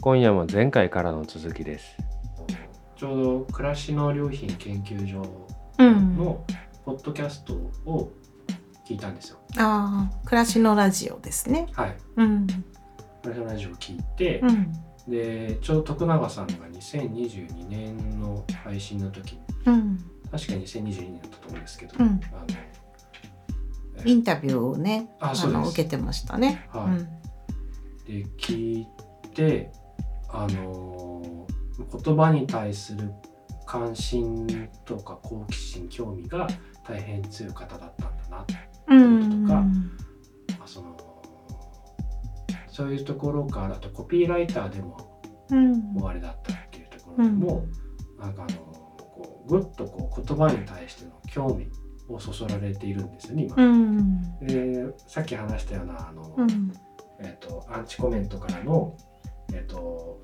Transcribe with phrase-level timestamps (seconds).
[0.00, 1.96] 今夜も前回からの続きです
[2.96, 5.22] ちょうど暮らしの良品研究所
[5.78, 6.16] うん。
[6.16, 6.44] の
[6.84, 7.54] ポッドキャスト
[7.86, 8.12] を
[8.86, 9.38] 聞いたんですよ。
[9.56, 11.68] ああ、暮らしのラジオですね。
[11.72, 11.96] はい。
[12.16, 12.46] うん。
[12.46, 12.62] 暮
[13.26, 14.72] らしのラジオを聞いてう、ん。
[15.08, 19.96] でちょうど徳永さんが2022年の配信の時うん。
[20.30, 22.20] 確か2022年だったと思うんですけど、うんあの
[23.96, 26.66] えインタビューをね、あそうですの受けてましたね。
[26.70, 28.24] はいうん。
[28.24, 28.86] で聞い
[29.34, 29.72] て
[30.32, 31.46] あの
[32.04, 33.12] 言葉に対する
[33.66, 34.46] 関心
[34.84, 36.48] とか好奇心興味が
[36.86, 38.46] 大変強い方だったんだな
[38.88, 39.46] うん。
[39.46, 39.60] とか
[40.58, 40.96] まあその
[42.68, 45.94] そういうところからあとコピーライターでもうん。
[45.94, 47.66] 終わりだったっていうところでも、
[48.18, 51.68] なんかあのこうぐっとこう言葉に対しての興味
[52.08, 53.56] をそそられているんですよね今。
[53.56, 54.38] うん。
[54.40, 56.72] でさっき話したようなあの、うん。
[57.20, 58.96] えー、とアンチコメントからの、
[59.52, 60.22] えー、と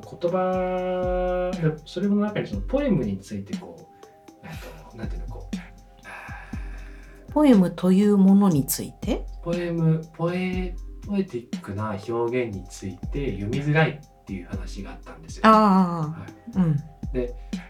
[0.00, 3.82] 言葉でそれの中にそのポエムについてこう、
[4.42, 5.56] えー、となんていうのこう
[6.06, 9.26] あポエムというものについて？
[9.40, 10.74] ーポエムポエ
[11.06, 15.42] ポエティックな表現について読みづらいっていう話があったんですよ。
[15.46, 16.60] あはいあ。
[16.60, 16.76] うん。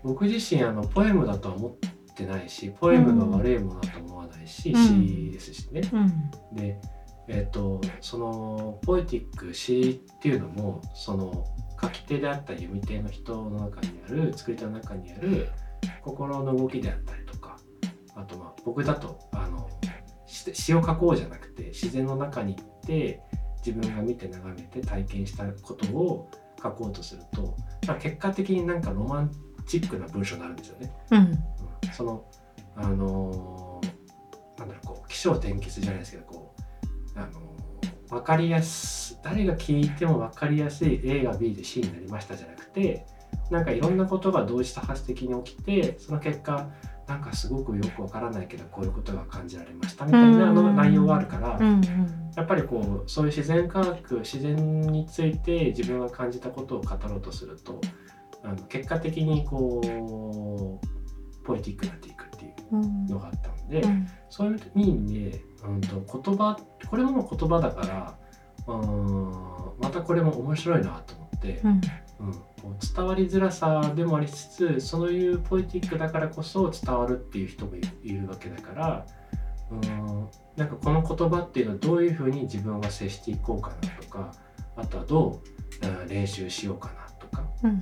[0.02, 5.82] 僕自身あのポエムだとは思ってないしポエムが悪いものだと思わないし、うん詩ですしね。
[5.92, 6.30] うん。
[6.56, 6.80] で
[7.28, 11.46] えっ、とそのポエティック詩っていうのもその
[11.80, 15.48] 書き手であったり読み手の人の中にある作り手の中にある
[16.02, 17.56] 心の動きであったりとか
[18.14, 19.68] あとまあ僕だとあの
[20.26, 23.20] 詩詩を書こうじゃなくて自然の中に行って
[23.64, 26.30] 自分が見て眺めて体験したことを
[26.62, 29.30] 書こうとすると、まあ、結果的になんかロマン
[29.66, 30.92] チックな文章になるんですよね。
[31.10, 31.18] うん。
[31.18, 31.38] うん
[31.92, 32.24] その
[32.76, 36.43] あのーなんだろうこう起承転結じゃないですけどこうあのー
[38.10, 43.06] 分かりやす誰が聞いても分かりやすい A が B で C になりましたじゃなくて
[43.50, 46.70] なんかいろんなことが同時多発的に起きてその結果
[47.06, 51.80] なんかすごくよく分からないけどこういうことが感じられましたみたいなのうん内容があるから、うん。
[52.34, 57.80] やっぱりこうそういう自然科学自然について自分が感じたことを語ろうとすると
[58.42, 63.06] あの結果的にこうポエティックになっていくっていううん。
[63.06, 64.08] のがあったので、うん。
[64.30, 66.58] そういう意味で、うん、と言葉
[66.88, 68.18] これも言葉だから
[68.66, 69.30] うん
[69.80, 71.80] またこれも面白いなと思って、うん。
[72.20, 72.40] うん、こ
[72.80, 79.06] う伝わりづらさでもありつつそういうポエティックだからこそ伝わるっていう人もいいるわけだから
[79.70, 84.32] うんなんかこの言葉っていうのはどういうふうに自分が接していこうかなとか
[84.76, 85.42] あとはど
[85.82, 87.80] う、うん練習しようかなとか、うん。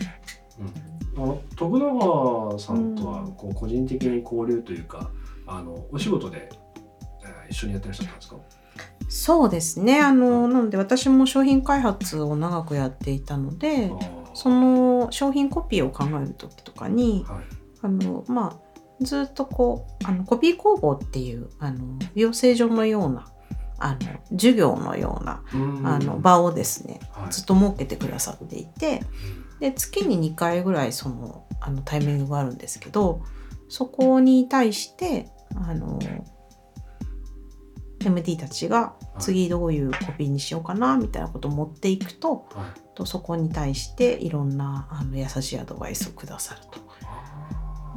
[1.19, 5.11] うん、あ徳永さんとはこう個人的に交流というか、
[5.47, 6.62] あのお仕事で、えー
[7.53, 8.37] 一緒にやってらっしゃったんですか？
[9.09, 10.01] そうですね。
[10.01, 13.93] あの、なので私も商品開発を長くやっていたので、
[14.35, 17.45] その商品コピーを考える時とかに、はい。
[17.83, 23.27] あの、まあ、ずっとこう、あの、コピー工房っていう、あの、養成所のような、
[23.79, 23.99] あの、
[24.31, 25.87] 授業のような、うん。
[25.87, 27.33] あの、場をですね、はい。
[27.33, 29.03] ずっと設けてくださっていて、
[29.61, 33.21] で、月に2回ぐらいその、あの、タイミングがあるんですけど、
[33.69, 35.99] そこに対して、あの、
[38.07, 42.47] MD たちが次どういうコピーにしようかなみたいなことを持っていくと
[42.95, 46.81] とそこに対していろんなあの優しいアドバイスをくださると。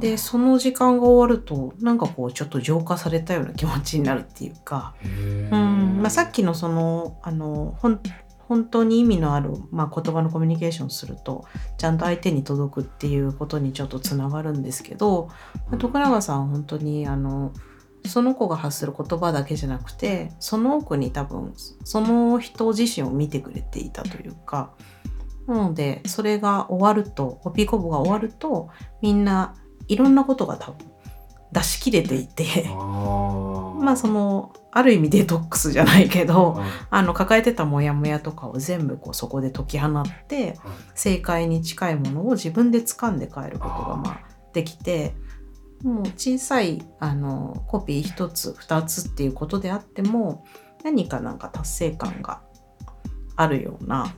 [0.00, 6.00] でその時間が終わるとなんかこうちょっと浄化されたような気持ちになるっていうか、うん。
[6.02, 11.46] まあ、さっきのそのあの本当に意味のある、まあ、言葉のコミュニケーションすると
[11.78, 15.28] ちゃんと相手に届くっていうことにちょっとつながるんですけど、
[15.70, 17.52] まあ徳永さんは本当にあの
[18.06, 24.72] その子が発する言葉だけじゃなくてその奥に多分その人自身を見てくれていたというか
[25.46, 29.54] なのでそれが終わるとコピーコボが終わるとみんな
[29.88, 30.90] いろんなことが多分
[31.52, 32.68] 出し切れていて。
[33.76, 40.56] まあそのある意味デトックスじゃないけどはいあの抱えてたモヤモヤとかを全部こうそこで解き放ってはい
[40.94, 44.20] 正解に近いものを自分で掴んで帰ることがまあ
[44.52, 45.14] できて
[45.82, 50.44] もう小さいあのコピー1つ2つっていうことであっても
[50.84, 52.42] 何かなんか達成感が
[53.36, 54.14] あるような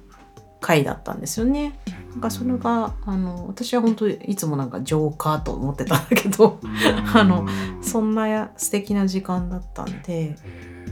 [0.60, 1.78] 回だったんですよね。
[2.10, 6.58] なんかそれがあの私は本当いつもなんかジョーカーと思ってたんだけど
[7.14, 7.46] あの
[7.80, 10.36] そんなや素敵な時間だったんで。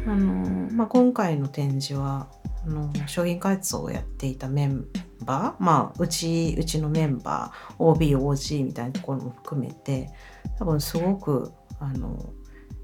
[0.06, 2.28] あのまあ、今回の展示は
[2.64, 4.86] あの商品開発をやっていたメン
[5.24, 10.10] バー、まあ、うちうちのメンバー OBOG みたいなところも含めて
[10.58, 12.32] 多分すごくあの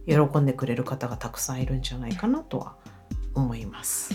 [0.06, 2.76] 喜んでくれる方がたくさんいるんじゃないかなとは
[3.34, 4.14] 思います。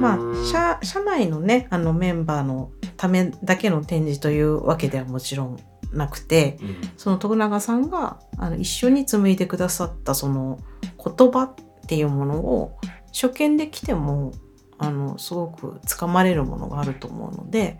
[0.00, 0.18] まあ
[0.52, 5.58] 社社内のねあのメンバーのためだけの展示というわけではもちろん
[5.92, 10.58] なくてうんその徳永さんがあの一緒に紡いでくださったその
[10.98, 11.54] 言葉っ
[11.86, 12.76] ていうものを
[13.12, 14.32] 初見で来ても
[14.78, 17.78] あのすごくつかまれるものがあると思うので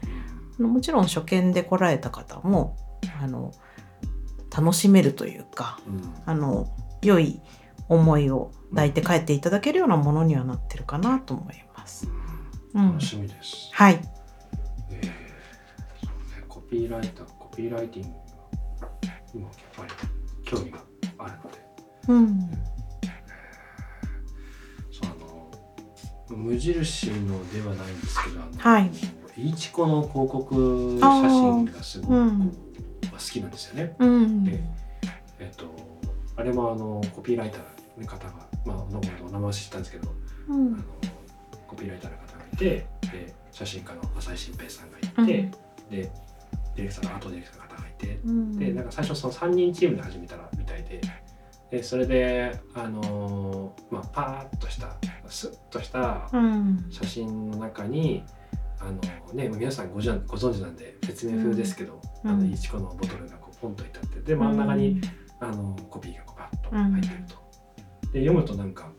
[0.59, 2.77] もちろん初見で来られた方も
[3.21, 3.53] あの
[4.56, 6.15] 楽しめるというかうん。
[6.27, 6.69] あの
[7.03, 7.41] 良い
[7.89, 12.09] 思いを抱いて帰っていただけるようなものにはなってるかなと思います。
[12.75, 12.93] うん。
[12.93, 13.69] 楽、しみです。
[13.73, 14.01] はい、
[14.91, 15.15] えーね、
[16.49, 18.95] コピーライター、コピーライティングが
[19.35, 19.91] 今やっぱり
[20.45, 20.79] 興味が
[21.19, 21.59] あるので、
[22.09, 22.51] うん、
[24.91, 25.51] その
[26.37, 28.91] 無印のではないんですけど、あのはい、
[29.37, 32.74] イチコの広告写真がすごく
[33.31, 33.94] きなんですよね。
[33.99, 34.61] うん、で
[35.38, 35.67] えっと
[36.37, 38.35] あれもあのコピーライターの方が、
[38.65, 40.11] まあお名前は知ったんですけど、
[40.49, 40.75] うん。
[40.75, 40.85] あの
[41.67, 45.50] コピーライターの方がいてで写真家の浅井新平さんがいて、
[45.91, 46.11] で
[46.76, 51.00] ディレクターのアートディレクターの方がいて、うん、でなんか最初その3人チームで始めたらみたいで
[51.70, 54.97] でそれであのーまあパーッとした
[55.29, 58.25] スッとしたうん、写真の中に
[58.79, 59.00] あの
[59.32, 65.00] ね皆さんごじゃご存知なんで説明風ですけど、うんあのイチコのボトルがこうポンと至ってで真ん中に、
[65.41, 67.44] あのコピーがこうパッと入ってると。
[68.12, 68.91] で読むとなんか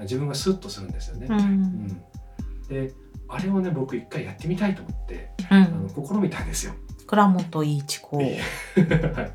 [0.00, 1.26] 自分がスッとするんですよね。
[1.30, 1.40] ううん。
[1.40, 2.02] ん、
[2.68, 2.92] で
[3.28, 6.74] あれをね僕一回やってみたいと思ってうあん、の試みたんですよ。
[7.06, 8.18] 倉本いちこ。
[8.18, 8.38] はい。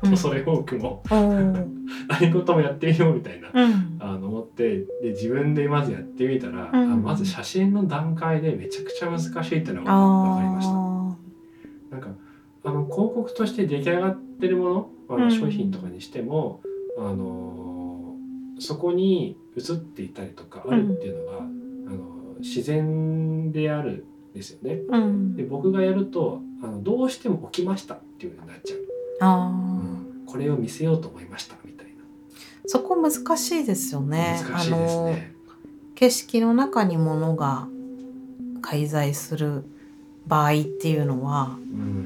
[0.02, 0.10] うん。
[0.10, 1.02] 恐れ多くも
[2.08, 6.92] 何事もやってみようみたいな、うん、あの思ってで自分でまずやってみたら、うん。
[6.92, 10.72] あまず写真の段階でめちゃくちゃ難しいっていうのがあ分かりました。
[10.72, 10.76] あ
[11.90, 12.08] なんか
[12.66, 15.30] あの広告として出来上がってるものあのうん。
[15.30, 16.62] 商品とかにしても、
[16.98, 18.16] あの
[18.58, 24.80] そこに映っていたりとかあるっていうのが、あの自然であるんですよね。
[24.90, 25.36] ー、うん。
[25.36, 28.78] で、僕がやるとあのどうしても起きましたっていうふうになっちゃう、
[29.20, 30.28] あー。
[30.28, 31.92] これを見せようと思いましたみたいな。
[32.66, 34.40] そこ難しいですよね。
[34.44, 35.34] 難しいですね。
[35.94, 37.68] 景色の中に物が
[38.60, 39.64] 介在する
[40.26, 42.05] 場合っていうのはうん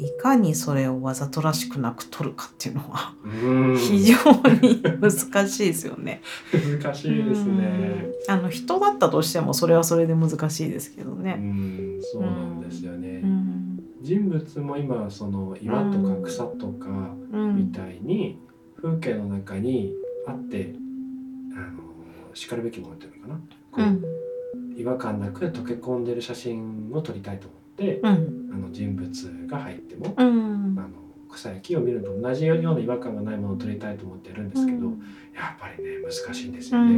[0.00, 4.14] いかにそれをわざとらしくなく撮るかっていうのはうん非常
[4.62, 6.22] に難しいですよね。
[6.82, 8.12] 難しいですね。
[8.26, 11.32] うんあの人だったとしてもそれはそれで難しいですけどうね。
[11.34, 13.20] ん、そうなんですよね。
[13.24, 18.38] うん人物も今その岩とか草とかうんみたいに
[18.80, 19.92] 風景の中に
[20.26, 20.74] あって、
[21.54, 24.04] あのしかるべきものっていうのかな、こううん
[24.80, 27.56] 違和感なく溶け込んでる写真を撮りたいと思
[28.02, 30.78] あの人物が入っても、うん。
[30.78, 30.88] あの
[31.30, 35.02] 草や木を見るのと同じような違和感がないものを撮りたいと思ってやるんですけど、うん。
[35.34, 36.92] やっぱりね難しいんですうよね。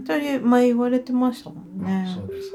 [0.00, 0.04] ん。
[0.04, 2.06] という前言われてましたもんね。
[2.08, 2.14] あ。
[2.14, 2.54] そうです、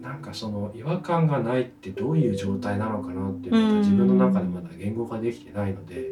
[0.00, 3.74] なんかその違和感がないってどういう状態なのかなっていうのうん。
[3.74, 6.10] が自分の中でまだ言語化できてないので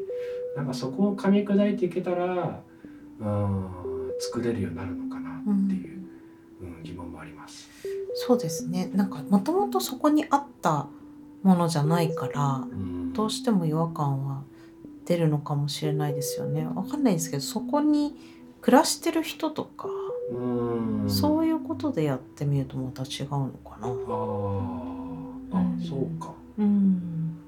[0.57, 2.61] なんかそこを噛み砕いていけたら
[3.21, 3.69] うん
[4.19, 5.86] 作れるようになるのかなっていう、
[8.27, 8.91] そうですね。
[8.93, 10.89] なんかもともとそこにあった
[11.45, 14.43] ものじゃないからうんどうしても違和感は
[15.05, 16.67] 出るのかもしれないですよね。
[16.67, 18.17] わかんないですけどそこに
[18.63, 19.89] 暮らしてる人とか、
[20.33, 23.87] うんそういうことでやってみるとまた違うのかな。
[23.87, 27.39] あうんそうかうん、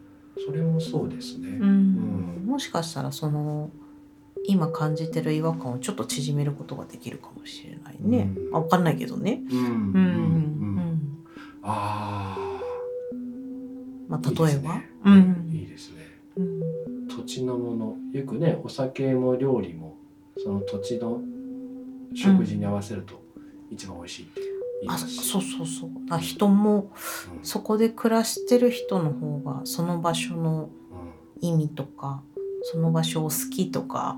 [0.46, 1.48] それもそうですね。
[1.48, 3.70] うん、もしかしたらその
[4.48, 8.32] 今感じてる違和感をちょっと縮めることができるかもしれないね。
[8.34, 8.56] うん。
[8.56, 9.42] あわかんないけどね。
[9.50, 9.92] うん。
[9.92, 9.98] う
[11.62, 12.34] あ
[14.08, 14.88] まああ例えば、いいですね。
[15.04, 15.96] うん、いいですね。
[16.38, 19.96] うん、土地のものよくねお酒も料理も
[20.42, 21.20] その土地の
[22.14, 23.22] 食事に合わせると
[23.70, 25.90] 一番美味しいって言いあますし、そうそうそう。
[26.08, 26.90] あ人も
[27.36, 27.44] うん。
[27.44, 30.70] そこで暮らしてる人の方がその場所の
[31.42, 32.22] う意味とか
[32.62, 34.16] その場所を好きとか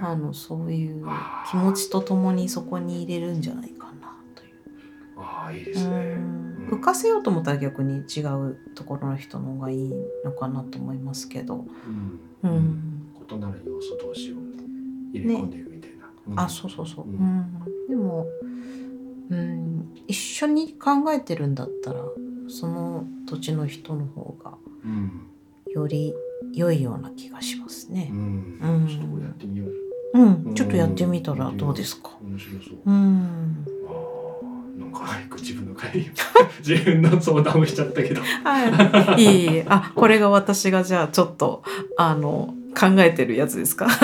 [0.00, 1.06] あのそういう
[1.50, 4.50] 気持ちとともにそこに入れるんじゃないかなという。
[5.18, 6.14] ああいいでうすね。
[6.16, 9.92] ん浮かせようと思ったら逆に違うところの人の方がいい
[10.24, 11.64] のかなと思いますけど。
[11.86, 12.94] うんうん
[13.30, 14.36] 異なる要素同士を
[15.12, 16.06] 入れ込んでいくみたいな。
[16.28, 18.26] うんあそうそうそう、ううんんでも、
[19.30, 22.00] うん、一緒に考えてるんだったら
[22.48, 25.26] その土地の人の方がうん
[25.70, 26.14] より
[26.54, 28.08] 良いような気がしますね。
[28.10, 29.72] うんうんちょっとやってみよう。
[30.14, 32.10] うん、ちょっとやってみたらどうですか？
[32.22, 32.78] 面白そう。
[32.86, 33.90] うん、あ
[34.78, 36.10] あなんか早く自分の会議
[36.66, 38.20] 自分の相談をしちゃったけど。
[38.44, 41.62] はい、いえいえ、あ、これが私がじゃあちょっと
[41.96, 43.86] あの考えてるやつですか？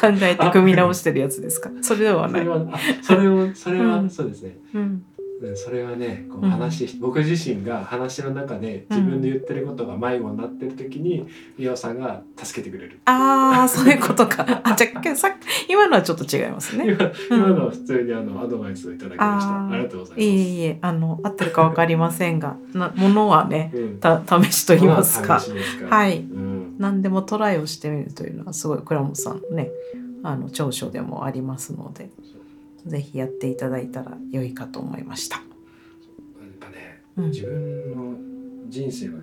[0.00, 1.70] 考えて組み直してるやつですか？
[1.82, 2.48] それではないそれ。
[2.48, 5.04] はあそれをそれは、うんそうですねうんうん
[5.54, 7.00] それはねこううん。
[7.00, 14.44] 僕自身が話の中で自分で言ってることが迷子になってる時に宮尾さんが助けてくれる、ああそういうことか。
[14.64, 15.34] あじゃあさ
[15.68, 16.84] 今のはちょっと違いますね。
[16.92, 19.68] 今今のは普通にあのアドバイスをいただきました。
[19.68, 20.22] ありがとうございます。
[20.22, 24.00] いえいえあの合ってるかわかりませんがなものはねうん。
[24.00, 25.40] た試しと言いますか。
[25.88, 26.18] はい。
[26.18, 26.76] うん。
[26.78, 29.70] 何でもトライをしてみるというのはすごい倉本さんのね
[30.22, 32.10] あの長所でもありますので
[32.86, 35.36] ぜひやっていただいたら良いかと思いました。
[35.36, 35.44] やっ
[36.58, 37.30] ぱねうん。
[37.30, 38.14] 自分の
[38.68, 39.20] 人生は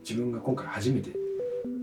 [0.00, 1.10] 自分が今回初めて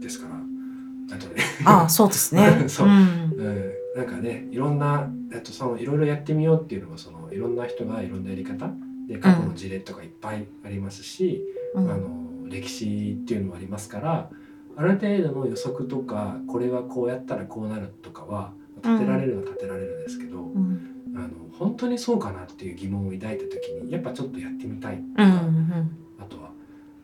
[0.02, 1.42] ですからあとね。
[1.66, 2.66] ああそうですね。
[2.68, 2.88] そう。
[2.88, 2.94] うん。
[2.94, 8.72] うん、なんかねいろんなあとそのいろいろやってみようっていうのもそのいろんな人がいろんなやり方
[9.08, 11.92] で過去の事例とかいっぱいありますし、うん。
[11.92, 14.30] あの歴史っていうのもありますから
[14.76, 20.94] ある程度の予測とかこれはこうやったらこうなるとかは立てられるのは立てられるんですけど、うん。
[21.16, 26.52] あの本当にそうかなっていう疑問を抱いた時にやっぱちょっとやってみたいとか、うんうんあとは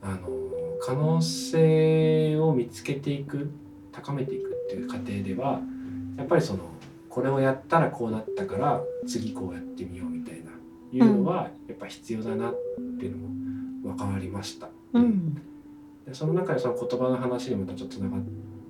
[0.02, 0.30] あの
[0.82, 3.52] 可能性を見つけていく
[3.92, 5.60] 高めていくっていう過程では
[6.18, 6.60] やっぱりその
[7.10, 10.52] これをやったらこうなったから次こうやってみようみたいな
[10.92, 12.54] いうのはやっぱ必要だなっ
[12.98, 13.18] ていうの
[13.90, 14.70] も分かりました。
[14.94, 15.36] うん。
[16.06, 18.18] でその中でその言葉の話にまたちょっとつなが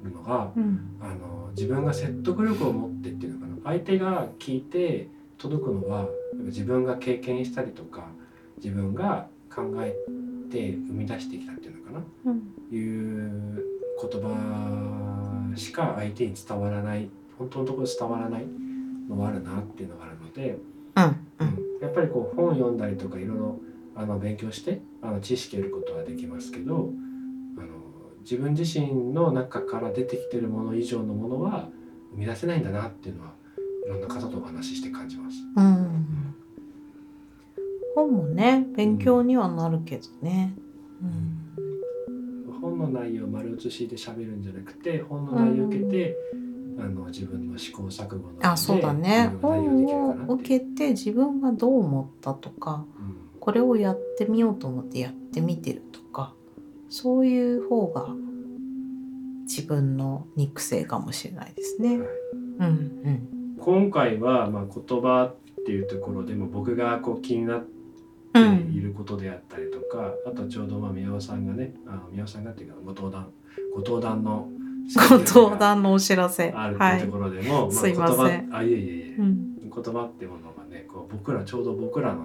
[0.04, 0.98] るのがうん。
[1.02, 3.56] あの自分が説得力を持ってっていうのかな。
[3.64, 6.08] 相手が聞いて届くのは
[6.46, 8.08] 自分が経験したりとか
[8.58, 9.96] 自分が考え
[10.52, 12.04] て生み出してきたっていうのかな。
[12.26, 12.36] うん。
[12.72, 13.66] いう
[14.02, 18.46] 言葉しか相手に伝わらない本当のところ伝わらない
[19.10, 20.58] のがあるなっていうのがあるので、
[20.96, 21.04] うん。
[21.04, 21.82] うん。
[21.82, 23.60] やっぱりこう本読んだりとかいろいろ
[23.96, 26.90] あの勉強してあの知識を得ることはできますけど
[28.22, 31.70] 自分自身の中から出てきてるもの以上のものは
[32.12, 33.34] 生み出せないんだなっていうのは
[33.86, 35.38] いろんな方とお話しして感じます。
[35.56, 36.36] うん。
[37.96, 40.54] 本もね勉強にはなるけどね。
[41.02, 42.60] うん。
[42.62, 46.16] 本の内容を丸写しで喋るんじゃなくて本の内容を受けて、
[46.78, 49.34] あの自分の試行錯誤のあそうだね。
[49.42, 53.30] 本を受けて自分がどう思ったとかうん。
[53.40, 56.34] これをやってみようと思ってやってみてるとか
[56.90, 58.08] そういう方が
[59.44, 62.00] 自分の肉声かもしれないですね。
[62.00, 62.08] はい。
[62.60, 63.56] うんうん。
[63.60, 67.80] 今回はまあ言葉っていうところでも僕がこう気になって
[68.36, 73.28] うんいることであったりとか、あとちょうどまあ宮尾さんがねあの宮尾さんがっていうかご登壇。
[73.74, 74.48] ご登壇の
[75.10, 76.52] ご登壇のお知らせ。
[76.56, 77.18] あるはいっていうと。
[77.18, 78.50] ころでも、すいません。
[78.50, 82.24] 言葉あいえいえいえ、うん、言葉っていうものがねこう僕らちょうど僕らの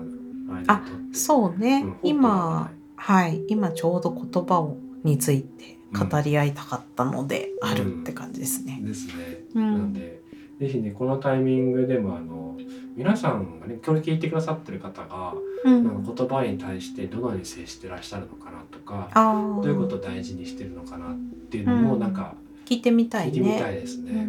[0.48, 2.70] 間にあとってそうね、うん今
[3.06, 8.80] はい今ちょうど言葉をについて語り合いたかったので、あるって感じですね。
[8.82, 9.12] ですね。
[9.54, 10.22] うんなんで
[10.58, 12.56] ぜひねこのタイミングでもあの
[12.96, 15.34] 皆さんがね今日聞いてくださってる方が、
[15.64, 21.18] うんあの言葉に対してどのように接してらっしゃるのかなとかあどういうことーを大事にしてるのかなっ
[21.50, 22.34] ていうのもうんなんか
[22.64, 23.78] 聞いてみたい聞いてみたね。
[23.78, 24.12] いですね。
[24.12, 24.22] うんう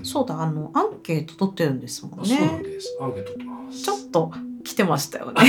[0.00, 2.62] んそうだあのアンケート取ってるんですもんあそうなんね。
[2.62, 2.96] です。
[2.98, 3.82] アンケート取ってます。
[3.82, 4.32] ちょっと
[4.64, 5.40] 来てましたよね。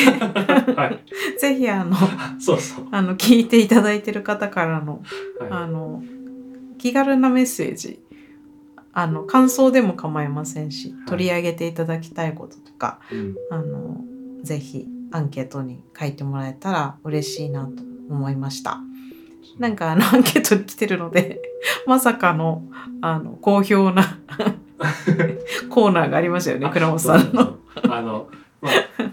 [0.75, 1.03] はい。
[1.39, 1.95] ぜひあの
[2.39, 2.87] そうそう。
[2.91, 5.01] あの聞いていただいてる方からの
[5.49, 6.03] あはの
[6.77, 7.99] 気軽なメッセージ
[8.93, 13.15] あの感想でも構いませんし取り上げていただきたいこととか、い。
[13.15, 13.35] うん。
[13.51, 14.01] あの
[14.43, 18.79] ぜひアンケートに書いてもらえたら嬉しいなと思いました。
[19.59, 21.39] なんかあのアンケートに来てるので
[21.85, 22.63] まさかの
[23.01, 24.19] あの好評な
[25.69, 27.57] コーナーがありましたよね倉本さんの。
[27.89, 28.27] あの、
[28.63, 29.11] まあ、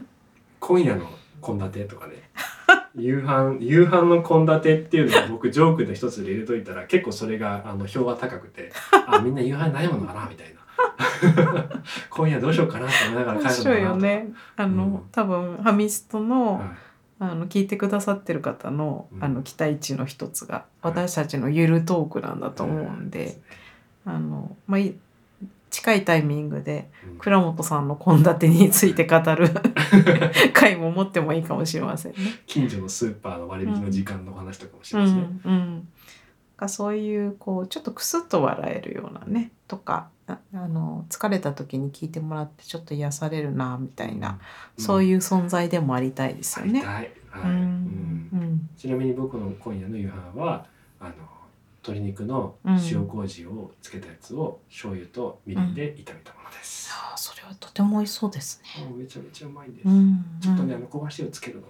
[0.60, 1.06] 今夜の
[1.44, 2.30] 献立とかね。
[2.96, 8.72] 夕飯夕飯の献立っていうのを僕ジョークで一つで入れといたら結構それがあの票が高くて
[9.06, 10.60] あみんな夕飯ないものかなみたいな。
[12.08, 14.28] 今夜どうしようかなって思いながら帰るのよね。
[14.56, 15.02] あの、うん。
[15.12, 16.68] 多分ハミストの、はい。
[17.22, 19.24] あの聞いてくださってる方の,、うん。
[19.24, 23.40] あの期待値の一つがはい私たちのゆるトークなんだと思うんで、
[24.06, 24.94] あのまあい
[25.70, 27.18] 近いタイミングでうん。
[27.18, 29.48] 倉本さんの献立について語る
[30.54, 32.18] 回も持ってもいいかもしれませんね。
[32.46, 35.20] 近所のスーパーの割引の時間の話とかもしうますね。
[35.20, 35.88] んうん、
[36.56, 44.38] がそういうこうちょっとクスッと笑えるようなねとかああの疲れた時に聞いてもらってちょっと癒されるなみたいな、
[44.78, 46.82] そうういう存在でもありたいですよね。
[46.82, 47.12] はい。
[47.36, 47.50] うん。
[47.50, 48.28] うん。
[48.32, 48.70] うん。
[48.76, 50.66] ちなみに僕の今夜の夕飯は
[51.00, 51.14] あの
[51.82, 52.56] 鶏肉の
[52.90, 56.90] 塩麹をつけたやつを醤油とみりんで炒めたものです。
[56.92, 58.84] ああそれはとても美味しそうですね。
[58.84, 59.88] もうめちゃめちゃうまいんです。
[59.88, 61.68] うんちょっとね、あうんの香ばしいをつけるのが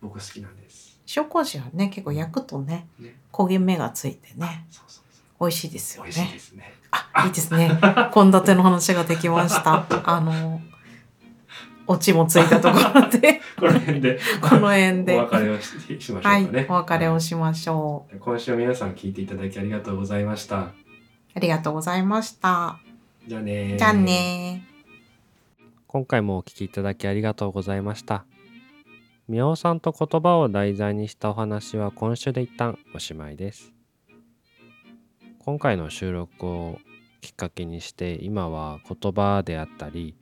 [0.00, 0.98] 僕好きなんです。
[1.16, 5.04] 塩麹はね結構焼くとねね、焦げ目がついてねそうそう。
[5.40, 6.38] 美味しいですよ美味しいでね。
[6.38, 6.74] すね。
[6.90, 7.70] あいいですね
[8.14, 10.60] 献立の話ができましたあの
[11.88, 16.66] オチもついたところで この辺でこの辺でお別れをししましょうかはいね。
[16.68, 20.72] お別れをしましょう今週は皆さん聞いていただきありがとうございました。
[21.34, 22.78] ありがとうございました
[23.26, 24.66] じゃあねじゃあね
[25.86, 28.24] 今回もお聞きいただきありがとうございました。
[29.26, 33.72] 宮尾さんと言葉を題材にしたお話は今週で一旦おしまいです。
[35.38, 36.78] 今回の収録を
[37.22, 40.14] きっかけにして今は言葉であったり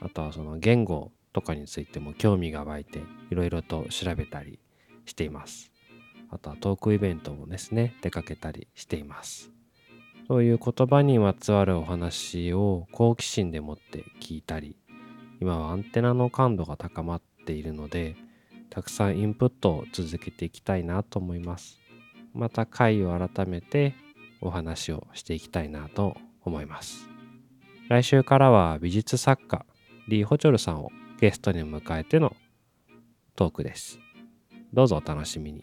[0.00, 4.58] あとはその言語とかについても興味が湧いていろいろと調べたり
[5.06, 5.72] しています。
[6.30, 9.50] あとはトークイベントもですね出かけたりしています。
[10.28, 14.76] そういう言葉にまつわるお話を好奇心でもって聞いたり
[15.40, 18.14] 今はアンテナの感度が高まっているので
[18.68, 21.78] たくさんインプットを続けていきたいなと思います
[22.34, 23.94] また回を改めて
[24.42, 26.14] お話をしていきたいなと
[26.44, 27.08] 思います
[27.88, 29.64] 来週からは美術作家
[30.08, 32.34] リー・ホチョルさんをゲストに迎えての
[33.36, 33.98] トークです。
[34.72, 35.62] どうぞお楽しみに。